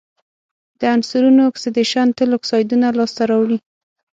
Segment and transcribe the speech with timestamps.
[0.79, 3.57] د عنصرونو اکسیدیشن تل اکسایدونه لاسته راوړي.